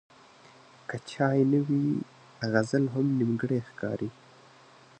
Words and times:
که 0.89 0.97
چای 1.11 1.39
نه 1.51 1.59
وي، 1.67 1.85
غزل 2.53 2.85
هم 2.93 3.05
نیمګړی 3.17 3.59
ښکاري. 3.67 4.09